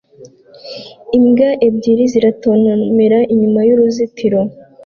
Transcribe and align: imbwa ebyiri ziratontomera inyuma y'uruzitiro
imbwa 1.17 1.49
ebyiri 1.67 2.03
ziratontomera 2.13 3.19
inyuma 3.33 3.59
y'uruzitiro 3.67 4.39